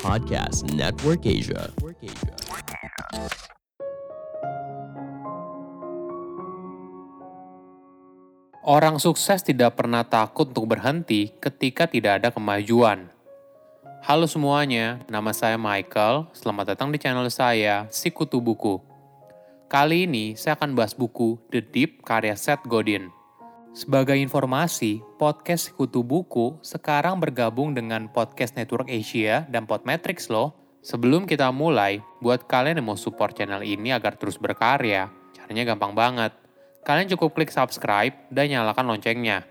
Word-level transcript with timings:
Podcast 0.00 0.64
Network 0.72 1.20
Asia. 1.28 1.68
Orang 8.64 8.96
sukses 8.96 9.44
tidak 9.44 9.76
pernah 9.76 10.00
takut 10.08 10.48
untuk 10.48 10.72
berhenti 10.72 11.28
ketika 11.36 11.84
tidak 11.84 12.24
ada 12.24 12.32
kemajuan. 12.32 13.12
Halo 14.00 14.24
semuanya, 14.24 15.04
nama 15.12 15.36
saya 15.36 15.60
Michael. 15.60 16.32
Selamat 16.32 16.72
datang 16.72 16.88
di 16.88 16.96
channel 16.96 17.28
saya, 17.28 17.84
Sikutu 17.92 18.40
Buku. 18.40 18.80
Kali 19.68 20.08
ini 20.08 20.40
saya 20.40 20.56
akan 20.56 20.72
bahas 20.72 20.96
buku 20.96 21.36
The 21.52 21.60
Deep 21.60 22.00
karya 22.00 22.32
Seth 22.32 22.64
Godin. 22.64 23.23
Sebagai 23.74 24.14
informasi, 24.14 25.02
podcast 25.18 25.68
Sikutu 25.68 26.06
Buku 26.06 26.62
sekarang 26.62 27.18
bergabung 27.18 27.74
dengan 27.74 28.06
Podcast 28.06 28.54
Network 28.54 28.86
Asia 28.86 29.50
dan 29.50 29.66
Podmetrics 29.66 30.30
loh. 30.30 30.54
Sebelum 30.86 31.26
kita 31.26 31.50
mulai, 31.50 31.98
buat 32.22 32.46
kalian 32.46 32.78
yang 32.78 32.94
mau 32.94 32.94
support 32.94 33.34
channel 33.34 33.66
ini 33.66 33.90
agar 33.90 34.14
terus 34.14 34.38
berkarya, 34.38 35.10
caranya 35.34 35.74
gampang 35.74 35.90
banget 35.90 36.44
kalian 36.84 37.08
cukup 37.16 37.32
klik 37.32 37.50
subscribe 37.50 38.12
dan 38.28 38.52
nyalakan 38.52 38.94
loncengnya. 38.94 39.48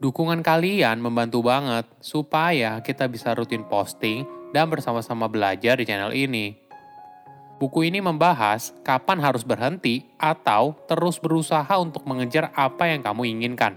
Dukungan 0.00 0.40
kalian 0.40 1.02
membantu 1.02 1.44
banget 1.44 1.84
supaya 2.00 2.80
kita 2.80 3.04
bisa 3.10 3.36
rutin 3.36 3.66
posting 3.68 4.24
dan 4.54 4.70
bersama-sama 4.72 5.28
belajar 5.28 5.76
di 5.76 5.84
channel 5.84 6.14
ini. 6.16 6.69
Buku 7.60 7.84
ini 7.84 8.00
membahas 8.00 8.72
kapan 8.80 9.20
harus 9.20 9.44
berhenti 9.44 10.08
atau 10.16 10.72
terus 10.88 11.20
berusaha 11.20 11.76
untuk 11.76 12.08
mengejar 12.08 12.48
apa 12.56 12.88
yang 12.88 13.04
kamu 13.04 13.36
inginkan. 13.36 13.76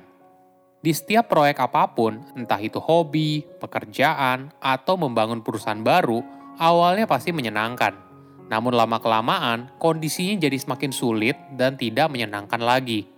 Di 0.79 0.95
setiap 0.95 1.27
proyek 1.27 1.59
apa 1.59 1.91
pun, 1.91 2.23
entah 2.39 2.59
itu 2.63 2.79
hobi, 2.79 3.43
pekerjaan, 3.59 4.55
atau 4.63 4.95
membangun 4.95 5.43
perusahaan 5.43 5.80
baru, 5.83 6.23
awalnya 6.59 7.03
pasti 7.03 7.35
menyenangkan 7.35 8.13
namun 8.53 8.77
lama-kelamaan, 8.77 9.73
kondisinya 9.81 10.38
jadi 10.38 10.61
semakin 10.61 10.93
sulit 10.93 11.33
dan 11.58 11.73
tidak 11.73 12.05
menyenangkan 12.13 12.61
lagi. 12.61 13.09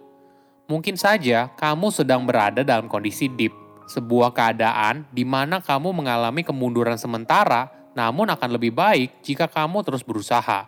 Mungkin 0.71 0.95
saja 0.95 1.51
kamu 1.59 1.91
sedang 1.91 2.23
berada 2.23 2.63
dalam 2.63 2.87
kondisi 2.87 3.27
deep, 3.27 3.51
sebuah 3.91 4.31
keadaan 4.31 5.03
di 5.11 5.27
mana 5.27 5.59
kamu 5.59 5.91
mengalami 5.91 6.39
kemunduran 6.39 6.95
sementara, 6.95 7.67
namun 7.95 8.27
akan 8.27 8.49
lebih 8.59 8.75
baik 8.75 9.23
jika 9.23 9.47
kamu 9.47 9.81
terus 9.81 10.03
berusaha. 10.03 10.67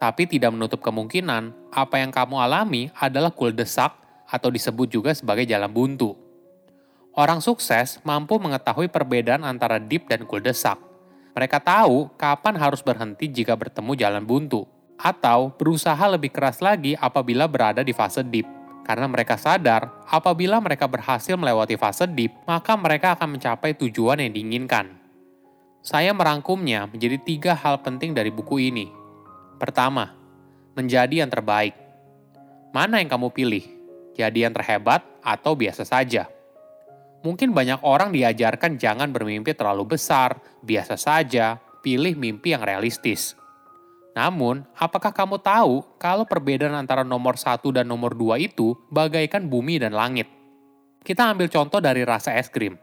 Tapi 0.00 0.28
tidak 0.28 0.52
menutup 0.52 0.80
kemungkinan 0.84 1.72
apa 1.72 2.00
yang 2.00 2.12
kamu 2.12 2.36
alami 2.40 2.92
adalah 2.96 3.32
kuldesak 3.32 3.96
atau 4.28 4.48
disebut 4.52 4.86
juga 4.88 5.10
sebagai 5.16 5.48
jalan 5.48 5.72
buntu. 5.72 6.14
Orang 7.16 7.42
sukses 7.42 7.98
mampu 8.06 8.38
mengetahui 8.38 8.86
perbedaan 8.86 9.42
antara 9.42 9.82
deep 9.82 10.06
dan 10.06 10.24
kuldesak 10.28 10.90
mereka 11.30 11.56
tahu 11.56 12.12
kapan 12.20 12.58
harus 12.60 12.84
berhenti 12.84 13.24
jika 13.30 13.56
bertemu 13.56 13.96
jalan 13.96 14.20
buntu, 14.28 14.68
atau 15.00 15.48
berusaha 15.56 16.04
lebih 16.12 16.28
keras 16.28 16.60
lagi 16.60 16.92
apabila 17.00 17.48
berada 17.48 17.80
di 17.80 17.96
fase 17.96 18.20
deep. 18.20 18.44
Karena 18.84 19.08
mereka 19.08 19.40
sadar, 19.40 20.04
apabila 20.04 20.60
mereka 20.60 20.84
berhasil 20.84 21.38
melewati 21.40 21.80
fase 21.80 22.04
deep, 22.12 22.34
maka 22.44 22.76
mereka 22.76 23.16
akan 23.16 23.40
mencapai 23.40 23.72
tujuan 23.72 24.20
yang 24.20 24.36
diinginkan. 24.36 24.99
Saya 25.80 26.12
merangkumnya 26.12 26.92
menjadi 26.92 27.16
tiga 27.16 27.52
hal 27.56 27.80
penting 27.80 28.12
dari 28.12 28.28
buku 28.28 28.68
ini. 28.68 28.92
Pertama, 29.56 30.12
menjadi 30.76 31.24
yang 31.24 31.32
terbaik. 31.32 31.72
Mana 32.76 33.00
yang 33.00 33.08
kamu 33.08 33.32
pilih? 33.32 33.64
Jadi 34.12 34.44
yang 34.44 34.52
terhebat 34.52 35.00
atau 35.24 35.56
biasa 35.56 35.88
saja? 35.88 36.28
Mungkin 37.24 37.56
banyak 37.56 37.80
orang 37.80 38.12
diajarkan 38.12 38.76
jangan 38.76 39.08
bermimpi 39.08 39.56
terlalu 39.56 39.96
besar, 39.96 40.36
biasa 40.60 41.00
saja, 41.00 41.56
pilih 41.80 42.12
mimpi 42.12 42.52
yang 42.52 42.60
realistis. 42.60 43.36
Namun, 44.12 44.68
apakah 44.76 45.16
kamu 45.16 45.40
tahu 45.40 45.80
kalau 45.96 46.28
perbedaan 46.28 46.76
antara 46.76 47.08
nomor 47.08 47.40
satu 47.40 47.72
dan 47.72 47.88
nomor 47.88 48.12
dua 48.12 48.36
itu 48.36 48.76
bagaikan 48.92 49.48
bumi 49.48 49.80
dan 49.80 49.96
langit? 49.96 50.28
Kita 51.00 51.32
ambil 51.32 51.48
contoh 51.48 51.80
dari 51.80 52.04
rasa 52.04 52.36
es 52.36 52.52
krim. 52.52 52.76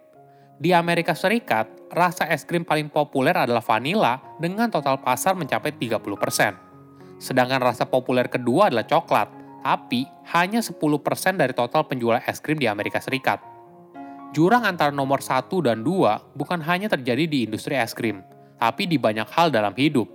Di 0.57 0.73
Amerika 0.73 1.13
Serikat, 1.13 1.69
rasa 1.93 2.25
es 2.33 2.41
krim 2.41 2.65
paling 2.65 2.89
populer 2.89 3.37
adalah 3.37 3.61
vanila 3.61 4.17
dengan 4.41 4.73
total 4.73 4.97
pasar 4.97 5.37
mencapai 5.37 5.69
30%. 5.69 7.21
Sedangkan 7.21 7.61
rasa 7.61 7.85
populer 7.85 8.25
kedua 8.25 8.73
adalah 8.73 8.89
coklat, 8.89 9.29
tapi 9.61 10.09
hanya 10.33 10.57
10% 10.57 10.73
dari 11.37 11.53
total 11.53 11.85
penjual 11.85 12.17
es 12.25 12.41
krim 12.41 12.57
di 12.57 12.65
Amerika 12.65 12.97
Serikat. 12.97 13.37
Jurang 14.33 14.65
antara 14.65 14.89
nomor 14.89 15.21
satu 15.21 15.61
dan 15.61 15.85
dua 15.85 16.25
bukan 16.33 16.57
hanya 16.65 16.89
terjadi 16.89 17.29
di 17.29 17.45
industri 17.45 17.77
es 17.77 17.93
krim, 17.93 18.25
tapi 18.57 18.89
di 18.89 18.97
banyak 18.97 19.29
hal 19.29 19.53
dalam 19.53 19.77
hidup. 19.77 20.09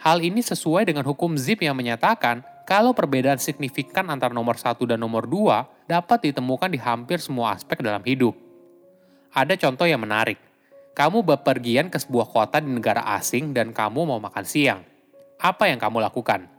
Hal 0.00 0.20
ini 0.20 0.44
sesuai 0.44 0.92
dengan 0.92 1.08
hukum 1.08 1.40
Zip 1.40 1.64
yang 1.64 1.76
menyatakan 1.76 2.44
kalau 2.68 2.92
perbedaan 2.92 3.40
signifikan 3.40 4.12
antara 4.12 4.36
nomor 4.36 4.60
satu 4.60 4.84
dan 4.84 5.00
nomor 5.00 5.24
dua 5.24 5.64
dapat 5.88 6.28
ditemukan 6.28 6.68
di 6.68 6.76
hampir 6.76 7.16
semua 7.16 7.56
aspek 7.56 7.80
dalam 7.80 8.04
hidup. 8.04 8.49
Ada 9.30 9.54
contoh 9.58 9.86
yang 9.86 10.02
menarik. 10.02 10.38
Kamu 10.94 11.22
bepergian 11.22 11.88
ke 11.88 11.98
sebuah 12.02 12.28
kota 12.30 12.58
di 12.58 12.68
negara 12.68 13.06
asing 13.14 13.54
dan 13.54 13.70
kamu 13.70 14.04
mau 14.04 14.18
makan 14.18 14.44
siang. 14.44 14.82
Apa 15.38 15.70
yang 15.70 15.78
kamu 15.78 16.02
lakukan? 16.02 16.50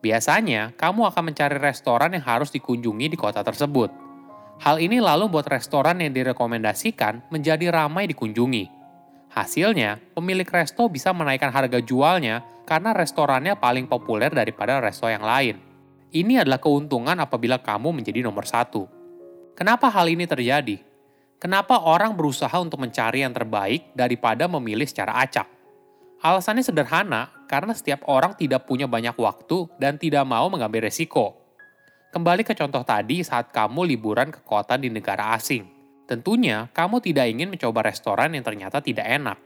Biasanya, 0.00 0.72
kamu 0.76 1.08
akan 1.12 1.32
mencari 1.32 1.56
restoran 1.60 2.12
yang 2.16 2.24
harus 2.24 2.52
dikunjungi 2.52 3.12
di 3.12 3.16
kota 3.16 3.40
tersebut 3.40 4.04
Hal 4.62 4.78
ini 4.78 5.02
lalu 5.02 5.26
buat 5.26 5.48
restoran 5.50 5.98
yang 5.98 6.14
direkomendasikan 6.14 7.26
menjadi 7.32 7.74
ramai 7.74 8.06
dikunjungi. 8.06 8.70
Hasilnya, 9.34 9.98
pemilik 10.14 10.46
resto 10.46 10.86
bisa 10.86 11.10
menaikkan 11.10 11.50
harga 11.50 11.82
jualnya 11.82 12.46
karena 12.62 12.94
restorannya 12.94 13.58
paling 13.58 13.90
populer 13.90 14.30
daripada 14.30 14.78
resto 14.78 15.10
yang 15.10 15.26
lain. 15.26 15.58
Ini 16.14 16.46
adalah 16.46 16.62
keuntungan 16.62 17.18
apabila 17.18 17.58
kamu 17.58 17.90
menjadi 17.90 18.22
nomor 18.22 18.46
satu. 18.46 18.86
Kenapa 19.58 19.90
hal 19.90 20.06
ini 20.06 20.22
terjadi? 20.22 20.78
Kenapa 21.44 21.76
orang 21.84 22.16
berusaha 22.16 22.56
untuk 22.56 22.80
mencari 22.80 23.20
yang 23.20 23.36
terbaik 23.36 23.92
daripada 23.92 24.48
memilih 24.48 24.88
secara 24.88 25.20
acak? 25.20 25.44
Alasannya 26.24 26.64
sederhana, 26.64 27.28
karena 27.44 27.76
setiap 27.76 28.00
orang 28.08 28.32
tidak 28.32 28.64
punya 28.64 28.88
banyak 28.88 29.12
waktu 29.12 29.68
dan 29.76 30.00
tidak 30.00 30.24
mau 30.24 30.48
mengambil 30.48 30.88
resiko. 30.88 31.36
Kembali 32.16 32.48
ke 32.48 32.56
contoh 32.56 32.80
tadi 32.80 33.20
saat 33.20 33.52
kamu 33.52 33.92
liburan 33.92 34.32
ke 34.32 34.40
kota 34.40 34.80
di 34.80 34.88
negara 34.88 35.36
asing. 35.36 35.68
Tentunya, 36.08 36.72
kamu 36.72 37.04
tidak 37.04 37.28
ingin 37.28 37.52
mencoba 37.52 37.92
restoran 37.92 38.32
yang 38.32 38.40
ternyata 38.40 38.80
tidak 38.80 39.04
enak. 39.04 39.36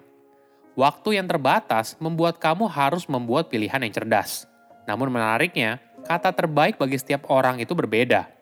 Waktu 0.78 1.18
yang 1.18 1.26
terbatas 1.26 1.98
membuat 1.98 2.38
kamu 2.38 2.70
harus 2.70 3.10
membuat 3.10 3.50
pilihan 3.50 3.82
yang 3.82 3.90
cerdas. 3.90 4.46
Namun 4.86 5.10
menariknya, 5.10 5.82
kata 6.06 6.30
terbaik 6.30 6.78
bagi 6.78 6.94
setiap 6.94 7.26
orang 7.26 7.58
itu 7.58 7.74
berbeda. 7.74 8.37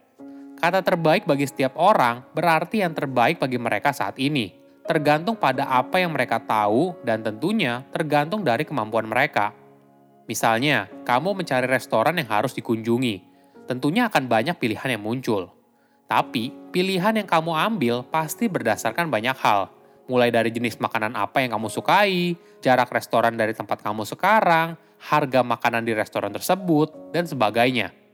Kata 0.57 0.81
terbaik 0.81 1.29
bagi 1.29 1.45
setiap 1.45 1.77
orang 1.77 2.25
berarti 2.33 2.81
yang 2.81 2.97
terbaik 2.97 3.37
bagi 3.37 3.61
mereka 3.61 3.93
saat 3.93 4.17
ini, 4.17 4.57
tergantung 4.89 5.37
pada 5.37 5.69
apa 5.69 6.01
yang 6.01 6.17
mereka 6.17 6.41
tahu 6.41 6.97
dan 7.05 7.21
tentunya 7.21 7.85
tergantung 7.93 8.41
dari 8.41 8.65
kemampuan 8.65 9.05
mereka. 9.05 9.53
Misalnya, 10.25 10.89
kamu 11.05 11.37
mencari 11.37 11.69
restoran 11.69 12.17
yang 12.17 12.27
harus 12.33 12.57
dikunjungi, 12.57 13.21
tentunya 13.69 14.09
akan 14.09 14.27
banyak 14.27 14.57
pilihan 14.57 14.97
yang 14.97 15.05
muncul. 15.05 15.53
Tapi, 16.09 16.51
pilihan 16.73 17.15
yang 17.15 17.29
kamu 17.29 17.53
ambil 17.53 18.03
pasti 18.09 18.49
berdasarkan 18.49 19.13
banyak 19.13 19.37
hal, 19.37 19.71
mulai 20.09 20.33
dari 20.33 20.51
jenis 20.55 20.81
makanan 20.81 21.15
apa 21.19 21.45
yang 21.45 21.53
kamu 21.59 21.69
sukai, 21.69 22.35
jarak 22.65 22.91
restoran 22.91 23.37
dari 23.37 23.53
tempat 23.53 23.83
kamu 23.85 24.07
sekarang, 24.07 24.79
harga 25.03 25.41
makanan 25.45 25.85
di 25.85 25.93
restoran 25.93 26.33
tersebut, 26.33 27.13
dan 27.13 27.29
sebagainya. 27.29 28.06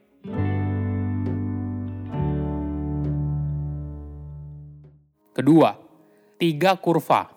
Kedua, 5.32 5.72
tiga 6.36 6.77
kurva. 6.77 7.33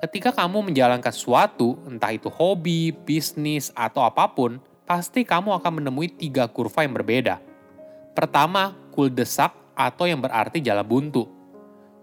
Ketika 0.00 0.32
kamu 0.32 0.72
menjalankan 0.72 1.12
sesuatu, 1.12 1.76
entah 1.84 2.08
itu 2.08 2.32
hobi, 2.32 2.88
bisnis, 3.04 3.68
atau 3.76 4.00
apa 4.00 4.32
pun, 4.32 4.56
pasti 4.88 5.28
kamu 5.28 5.60
akan 5.60 5.76
menemui 5.76 6.08
tiga 6.08 6.48
kurva 6.48 6.88
yang 6.88 6.96
berbeda. 6.96 7.36
Pertama, 8.16 8.72
kuldesak 8.96 9.52
atau 9.76 10.08
yang 10.08 10.24
berarti 10.24 10.64
jalan 10.64 10.88
buntu. 10.88 11.28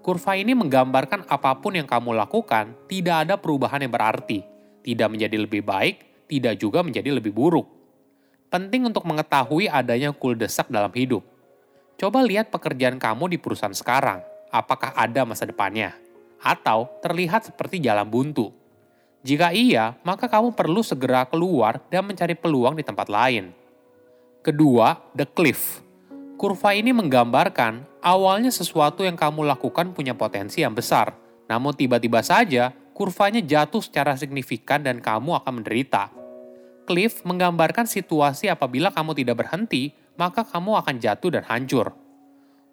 Kurva 0.05 0.37
ini 0.37 0.53
menggambarkan 0.53 1.25
apa 1.25 1.57
pun 1.57 1.73
yang 1.73 1.89
kamu 1.89 2.13
lakukan 2.13 2.77
tidak 2.85 3.25
ada 3.25 3.41
perubahan 3.41 3.81
yang 3.81 3.89
berarti, 3.89 4.45
tidak 4.85 5.09
menjadi 5.09 5.41
lebih 5.41 5.65
baik, 5.65 6.29
tidak 6.29 6.61
juga 6.61 6.85
menjadi 6.85 7.17
lebih 7.17 7.33
buruk. 7.33 7.65
Penting 8.53 8.85
untuk 8.85 9.01
mengetahui 9.09 9.73
adanya 9.73 10.13
kuldesak 10.13 10.69
dalam 10.69 10.93
hidup. 10.93 11.25
Coba 11.97 12.21
lihat 12.21 12.53
pekerjaan 12.53 13.01
kamu 13.01 13.33
di 13.33 13.37
perusahaan 13.41 13.73
sekarang, 13.73 14.34
apakah 14.55 14.95
ada 14.95 15.27
masa 15.27 15.43
depannya? 15.43 15.91
Atau 16.39 16.87
terlihat 17.03 17.51
seperti 17.51 17.83
jalan 17.83 18.07
buntu? 18.07 18.55
Jika 19.25 19.51
iya, 19.51 19.97
maka 20.07 20.31
kamu 20.31 20.55
perlu 20.55 20.85
segera 20.85 21.27
keluar 21.27 21.81
dan 21.91 22.07
mencari 22.07 22.37
peluang 22.37 22.77
di 22.77 22.85
tempat 22.85 23.09
lain. 23.11 23.51
Kedua, 24.45 24.95
the 25.17 25.25
cliff. 25.25 25.81
Kurva 26.37 26.77
ini 26.77 26.93
menggambarkan 26.93 28.05
awalnya 28.05 28.53
sesuatu 28.53 29.01
yang 29.01 29.17
kamu 29.17 29.41
lakukan 29.49 29.97
punya 29.97 30.13
potensi 30.13 30.61
yang 30.61 30.77
besar, 30.77 31.17
namun 31.49 31.73
tiba-tiba 31.73 32.21
saja 32.21 32.69
kurvanya 32.93 33.41
jatuh 33.41 33.81
secara 33.81 34.13
signifikan 34.13 34.85
dan 34.85 35.01
kamu 35.01 35.41
akan 35.41 35.63
menderita. 35.63 36.13
Cliff 36.85 37.25
menggambarkan 37.25 37.89
situasi 37.89 38.45
apabila 38.45 38.93
kamu 38.93 39.17
tidak 39.17 39.41
berhenti, 39.41 39.89
maka 40.21 40.45
kamu 40.45 40.77
akan 40.85 40.95
jatuh 41.01 41.33
dan 41.33 41.43
hancur. 41.49 41.97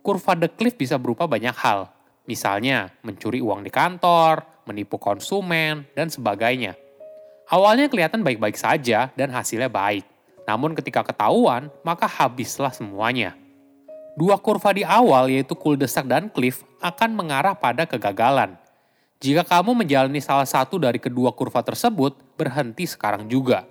Kurva 0.03 0.35
the 0.35 0.51
cliff 0.51 0.75
bisa 0.75 0.99
berupa 0.99 1.31
banyak 1.31 1.55
hal, 1.55 1.87
misalnya 2.27 2.91
mencuri 3.07 3.39
uang 3.39 3.63
di 3.63 3.71
kantor, 3.71 4.43
menipu 4.67 4.99
konsumen, 4.99 5.87
dan 5.95 6.11
sebagainya. 6.11 6.75
Awalnya 7.47 7.87
kelihatan 7.87 8.27
baik-baik 8.27 8.59
saja 8.59 9.15
dan 9.15 9.31
hasilnya 9.31 9.71
baik. 9.71 10.03
Namun 10.43 10.75
ketika 10.75 11.07
ketahuan, 11.07 11.71
maka 11.87 12.11
habislah 12.11 12.75
semuanya. 12.75 13.39
Dua 14.19 14.37
kurva 14.37 14.75
di 14.75 14.83
awal 14.83 15.33
yaitu 15.33 15.55
cul-de-sac 15.57 16.05
dan 16.05 16.29
cliff 16.29 16.67
akan 16.83 17.17
mengarah 17.17 17.55
pada 17.55 17.87
kegagalan. 17.87 18.59
Jika 19.23 19.47
kamu 19.47 19.87
menjalani 19.87 20.19
salah 20.19 20.45
satu 20.45 20.83
dari 20.83 20.99
kedua 20.99 21.31
kurva 21.31 21.63
tersebut, 21.63 22.19
berhenti 22.35 22.91
sekarang 22.91 23.31
juga. 23.31 23.63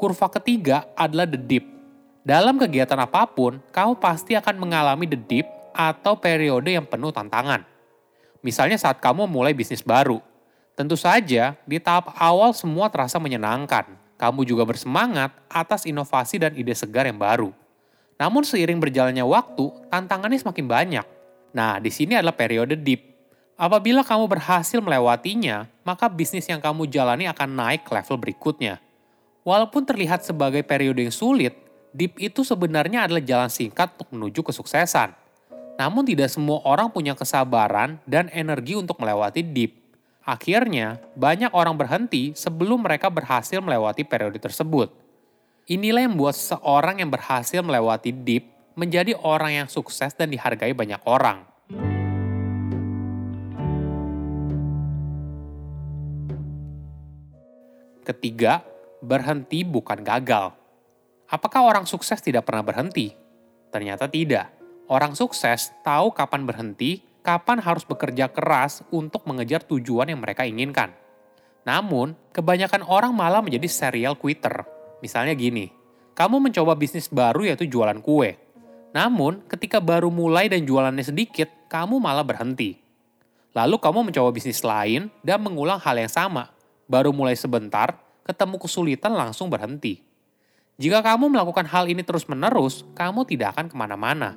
Kurva 0.00 0.32
ketiga 0.32 0.88
adalah 0.96 1.28
the 1.28 1.36
dip. 1.36 1.79
Dalam 2.20 2.60
kegiatan 2.60 3.00
apa 3.00 3.24
pun, 3.24 3.64
kamu 3.72 3.96
pasti 3.96 4.36
akan 4.36 4.60
mengalami 4.60 5.08
the 5.08 5.16
dip 5.16 5.48
atau 5.72 6.20
periode 6.20 6.68
yang 6.68 6.84
penuh 6.84 7.08
tantangan. 7.08 7.64
Misalnya 8.44 8.76
saat 8.76 9.00
kamu 9.00 9.24
mulai 9.24 9.56
bisnis 9.56 9.80
baru. 9.80 10.20
Tentu 10.76 10.96
saja, 10.96 11.56
di 11.64 11.76
tahap 11.80 12.12
awal 12.16 12.52
semua 12.52 12.92
terasa 12.92 13.16
menyenangkan. 13.16 13.88
Kamu 14.20 14.44
juga 14.44 14.68
bersemangat 14.68 15.32
atas 15.48 15.88
inovasi 15.88 16.36
dan 16.40 16.52
ide 16.52 16.76
segar 16.76 17.08
yang 17.08 17.16
baru. 17.16 17.56
Namun 18.20 18.44
seiring 18.44 18.76
berjalannya 18.76 19.24
waktu, 19.24 19.88
tantangannya 19.88 20.36
semakin 20.36 20.66
banyak. 20.68 21.06
Nah, 21.56 21.80
di 21.80 21.88
sini 21.88 22.20
adalah 22.20 22.36
periode 22.36 22.76
deep. 22.76 23.00
Apabila 23.56 24.04
kamu 24.04 24.28
berhasil 24.28 24.80
melewatinya, 24.80 25.68
maka 25.84 26.08
bisnis 26.08 26.48
yang 26.48 26.60
kamu 26.60 26.88
jalani 26.88 27.28
akan 27.28 27.48
naik 27.48 27.88
ke 27.88 27.92
level 27.96 28.16
berikutnya. 28.20 28.80
Walaupun 29.44 29.88
terlihat 29.88 30.20
sebagai 30.24 30.60
periode 30.64 31.00
yang 31.00 31.12
sulit, 31.12 31.56
deep 31.90 32.18
itu 32.22 32.46
sebenarnya 32.46 33.06
adalah 33.06 33.22
jalan 33.22 33.50
singkat 33.50 33.94
untuk 33.98 34.08
menuju 34.14 34.40
kesuksesan. 34.46 35.14
Namun 35.80 36.04
tidak 36.04 36.28
semua 36.28 36.60
orang 36.62 36.92
punya 36.92 37.16
kesabaran 37.16 37.98
dan 38.04 38.28
energi 38.30 38.76
untuk 38.76 39.00
melewati 39.00 39.40
deep. 39.40 39.80
Akhirnya, 40.20 41.00
banyak 41.16 41.50
orang 41.56 41.74
berhenti 41.74 42.36
sebelum 42.36 42.84
mereka 42.84 43.08
berhasil 43.08 43.58
melewati 43.58 44.04
periode 44.04 44.36
tersebut. 44.36 44.92
Inilah 45.64 46.04
yang 46.04 46.12
membuat 46.12 46.36
seorang 46.36 47.00
yang 47.00 47.08
berhasil 47.08 47.64
melewati 47.64 48.12
deep 48.12 48.44
menjadi 48.76 49.16
orang 49.16 49.64
yang 49.64 49.68
sukses 49.72 50.12
dan 50.12 50.28
dihargai 50.28 50.76
banyak 50.76 51.00
orang. 51.08 51.48
Ketiga, 58.04 58.60
berhenti 59.00 59.64
bukan 59.64 60.04
gagal. 60.04 60.59
Apakah 61.30 61.62
orang 61.62 61.86
sukses 61.86 62.18
tidak 62.18 62.50
pernah 62.50 62.66
berhenti? 62.66 63.14
Ternyata 63.70 64.10
tidak. 64.10 64.50
Orang 64.90 65.14
sukses 65.14 65.70
tahu 65.86 66.10
kapan 66.10 66.42
berhenti, 66.42 67.06
kapan 67.22 67.62
harus 67.62 67.86
bekerja 67.86 68.26
keras 68.34 68.82
untuk 68.90 69.22
mengejar 69.30 69.62
tujuan 69.62 70.10
yang 70.10 70.18
mereka 70.18 70.42
inginkan. 70.42 70.90
Namun, 71.62 72.18
kebanyakan 72.34 72.82
orang 72.82 73.14
malah 73.14 73.38
menjadi 73.38 73.70
serial 73.70 74.18
quitter 74.18 74.66
Misalnya 75.00 75.32
gini, 75.32 75.72
kamu 76.12 76.50
mencoba 76.50 76.76
bisnis 76.76 77.08
baru 77.08 77.48
yaitu 77.48 77.64
jualan 77.64 77.96
kue. 78.04 78.36
Namun, 78.92 79.40
ketika 79.48 79.80
baru 79.80 80.12
mulai 80.12 80.52
dan 80.52 80.68
jualannya 80.68 81.04
sedikit, 81.04 81.48
kamu 81.72 81.96
malah 81.96 82.24
berhenti. 82.24 82.76
Lalu 83.56 83.76
kamu 83.80 84.12
mencoba 84.12 84.30
bisnis 84.30 84.60
lain 84.60 85.08
dan 85.24 85.40
mengulang 85.40 85.80
hal 85.80 85.96
yang 85.96 86.12
sama. 86.12 86.52
Baru 86.84 87.16
mulai 87.16 87.34
sebentar, 87.34 87.96
ketemu 88.28 88.60
kesulitan 88.60 89.16
langsung 89.16 89.48
berhenti. 89.48 90.09
Jika 90.80 91.04
kamu 91.04 91.28
melakukan 91.36 91.68
hal 91.68 91.92
ini 91.92 92.00
terus-menerus, 92.00 92.88
kamu 92.96 93.28
tidak 93.28 93.52
akan 93.52 93.68
ke 93.68 93.76
mana-mana. 93.76 94.32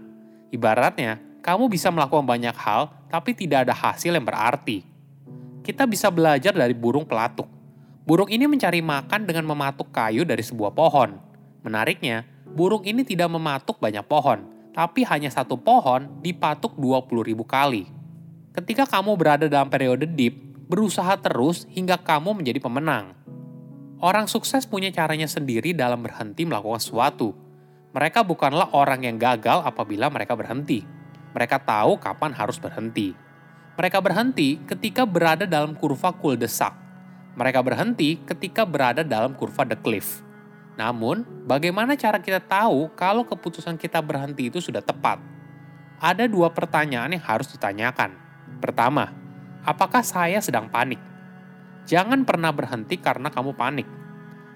Ibaratnya, 0.52 1.24
kamu 1.40 1.72
bisa 1.72 1.88
melakukan 1.88 2.28
banyak 2.28 2.54
hal, 2.60 2.92
tapi 3.08 3.32
tidak 3.32 3.64
ada 3.64 3.72
hasil 3.72 4.12
yang 4.12 4.28
berarti. 4.28 4.84
Kita 5.64 5.88
bisa 5.88 6.12
belajar 6.12 6.52
dari 6.52 6.76
burung 6.76 7.08
pelatuk 7.08 7.48
Burung 8.04 8.28
ini 8.28 8.44
mencari 8.52 8.84
makan 8.84 9.24
dengan 9.24 9.48
mematuk 9.48 9.88
kayu 9.96 10.28
dari 10.28 10.44
sebuah 10.44 10.76
pohon. 10.76 11.16
Menariknya, 11.64 12.28
burung 12.52 12.84
ini 12.84 13.08
tidak 13.08 13.32
mematuk 13.32 13.80
banyak 13.80 14.04
pohon, 14.04 14.44
tapi 14.76 15.08
hanya 15.08 15.32
satu 15.32 15.56
pohon 15.56 16.20
dipatuk 16.20 16.76
20 16.76 17.24
ribu 17.24 17.48
kali. 17.48 17.88
Ketika 18.52 18.84
kamu 18.84 19.16
berada 19.16 19.48
dalam 19.48 19.72
periode 19.72 20.04
deep, 20.04 20.36
berusaha 20.68 21.16
terus 21.16 21.64
hingga 21.72 21.96
kamu 21.96 22.44
menjadi 22.44 22.60
pemenang. 22.60 23.16
Orang 24.04 24.28
sukses 24.28 24.68
punya 24.68 24.92
caranya 24.92 25.32
sendiri 25.32 25.72
dalam 25.72 26.04
berhenti 26.04 26.44
melakukan 26.44 26.84
sesuatu. 26.84 27.32
Mereka 27.96 28.28
bukanlah 28.28 28.76
orang 28.76 29.08
yang 29.08 29.16
gagal 29.16 29.64
apabila 29.64 30.12
mereka 30.12 30.36
berhenti. 30.36 30.84
Mereka 31.32 31.64
tahu 31.64 31.96
kapan 32.04 32.36
harus 32.36 32.60
berhenti. 32.60 33.16
Mereka 33.80 34.04
berhenti 34.04 34.60
ketika 34.68 35.08
berada 35.08 35.48
dalam 35.48 35.72
kurva 35.80 36.12
cul-de-sac 36.12 36.84
mereka 37.34 37.66
berhenti 37.66 38.22
ketika 38.30 38.62
berada 38.62 39.02
dalam 39.02 39.34
kurva 39.34 39.66
the 39.66 39.78
cliff. 39.78 40.22
Namun, 40.78 41.26
bagaimana 41.46 41.98
cara 41.98 42.22
kita 42.22 42.42
tahu 42.42 42.94
kalau 42.94 43.26
keputusan 43.26 43.78
kita 43.78 44.02
berhenti 44.02 44.50
itu 44.50 44.62
sudah 44.62 44.82
tepat? 44.82 45.22
Ada 45.98 46.30
dua 46.30 46.54
pertanyaan 46.54 47.14
yang 47.14 47.24
harus 47.26 47.50
ditanyakan. 47.50 48.14
Pertama, 48.62 49.14
apakah 49.66 50.02
saya 50.06 50.42
sedang 50.42 50.70
panik? 50.70 51.02
Jangan 51.84 52.24
pernah 52.24 52.56
berhenti 52.56 52.96
karena 52.96 53.28
kamu 53.28 53.52
panik. 53.60 53.88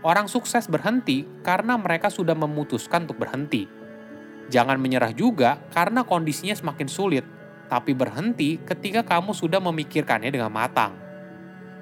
Orang 0.06 0.32
sukses 0.32 0.70
berhenti 0.72 1.28
karena 1.44 1.76
mereka 1.76 2.08
sudah 2.08 2.38
memutuskan 2.38 3.04
untuk 3.04 3.20
berhenti. 3.20 3.68
Jangan 4.48 4.80
menyerah 4.80 5.12
juga 5.12 5.60
karena 5.76 6.08
kondisinya 6.08 6.56
semakin 6.56 6.88
sulit, 6.88 7.26
tapi 7.68 7.92
berhenti 7.92 8.64
ketika 8.64 9.04
kamu 9.04 9.36
sudah 9.36 9.60
memikirkannya 9.60 10.32
dengan 10.32 10.48
matang. 10.48 10.96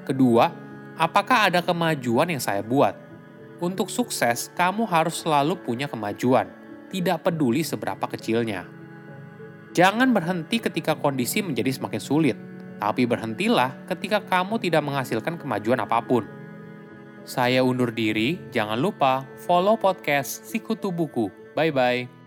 Kedua, 0.05 0.49
apakah 0.97 1.53
ada 1.53 1.61
kemajuan 1.61 2.33
yang 2.33 2.41
saya 2.41 2.65
buat? 2.65 2.97
Untuk 3.61 3.93
sukses, 3.93 4.49
kamu 4.57 4.89
harus 4.89 5.21
selalu 5.21 5.61
punya 5.61 5.85
kemajuan, 5.85 6.49
tidak 6.89 7.21
peduli 7.21 7.61
seberapa 7.61 8.03
kecilnya. 8.09 8.65
Jangan 9.75 10.09
berhenti 10.15 10.57
ketika 10.57 10.97
kondisi 10.97 11.43
menjadi 11.43 11.69
semakin 11.69 12.01
sulit, 12.01 12.37
tapi 12.81 13.07
berhentilah 13.07 13.73
ketika 13.87 14.21
kamu 14.23 14.59
tidak 14.59 14.81
menghasilkan 14.83 15.39
kemajuan 15.39 15.81
apa 15.81 16.01
pun. 16.03 16.27
Saya 17.25 17.65
undur 17.65 17.89
diri, 17.89 18.37
jangan 18.53 18.77
lupa 18.77 19.25
follow 19.45 19.73
podcast 19.79 20.45
Sikutu 20.45 20.93
Buku. 20.93 21.33
Bye-bye 21.57 22.25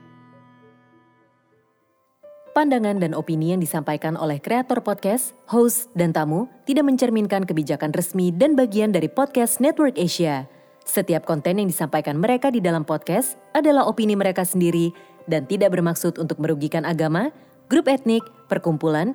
pandangan 2.58 2.98
dan 2.98 3.14
opini 3.14 3.54
yang 3.54 3.62
disampaikan 3.62 4.18
oleh 4.18 4.42
kreator 4.42 4.82
podcast, 4.82 5.30
host, 5.46 5.94
dan 5.94 6.10
tamu 6.10 6.50
tidak 6.66 6.90
mencerminkan 6.90 7.46
kebijakan 7.46 7.94
resmi 7.94 8.34
dan 8.34 8.58
bagian 8.58 8.90
dari 8.90 9.06
podcast 9.06 9.62
Network 9.62 9.94
Asia. 9.94 10.50
Setiap 10.82 11.22
konten 11.22 11.62
yang 11.62 11.70
disampaikan 11.70 12.18
mereka 12.18 12.50
di 12.50 12.58
dalam 12.58 12.82
podcast 12.82 13.38
adalah 13.54 13.86
opini 13.86 14.18
mereka 14.18 14.42
sendiri 14.42 14.90
dan 15.30 15.46
tidak 15.46 15.70
bermaksud 15.70 16.18
untuk 16.18 16.42
merugikan 16.42 16.82
agama, 16.82 17.30
grup 17.70 17.86
etnik, 17.86 18.26
perkumpulan, 18.50 19.14